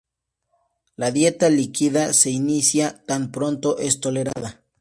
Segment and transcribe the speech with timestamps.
[0.95, 4.63] La dieta líquida se inicia tan pronto es tolerada.